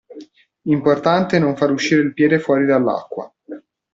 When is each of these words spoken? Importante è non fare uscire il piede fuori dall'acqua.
Importante 0.63 1.35
è 1.35 1.39
non 1.39 1.55
fare 1.55 1.73
uscire 1.73 2.01
il 2.01 2.15
piede 2.15 2.39
fuori 2.39 2.65
dall'acqua. 2.65 3.31